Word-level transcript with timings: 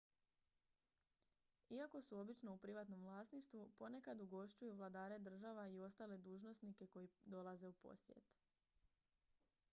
iako 1.73 2.01
su 2.01 2.17
obično 2.19 2.53
u 2.53 2.57
privatnom 2.63 3.03
vlasništvu 3.03 3.69
ponekad 3.79 4.21
ugošćuju 4.21 4.73
vladare 4.75 5.19
država 5.19 5.67
i 5.67 5.79
ostale 5.81 6.17
dužnosnike 6.17 6.87
koji 6.87 7.09
dolaze 7.25 7.67
u 7.67 7.73
posjet 7.73 8.33